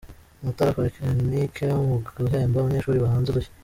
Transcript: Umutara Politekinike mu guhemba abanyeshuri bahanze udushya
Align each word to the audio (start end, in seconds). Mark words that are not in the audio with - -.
Umutara 0.41 0.75
Politekinike 0.77 1.65
mu 1.85 1.95
guhemba 2.23 2.55
abanyeshuri 2.59 3.03
bahanze 3.05 3.27
udushya 3.29 3.53